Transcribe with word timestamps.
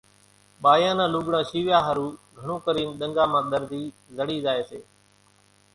ٻايان 0.63 0.95
نان 0.97 1.09
لوڳڙان 1.13 1.45
شيويا 1.49 1.77
ۿارُو 1.85 2.07
گھڻون 2.37 2.59
ڪرين 2.65 2.89
ۮنڳا 2.99 3.23
مان 3.31 3.43
ۮرزي 3.51 3.83
زڙي 4.17 4.37
زائي 4.45 4.61
سي 4.69 4.79